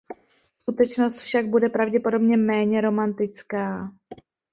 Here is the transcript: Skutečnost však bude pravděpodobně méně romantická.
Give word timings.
Skutečnost 0.59 1.19
však 1.19 1.45
bude 1.49 1.69
pravděpodobně 1.69 2.37
méně 2.37 2.81
romantická. 2.81 3.91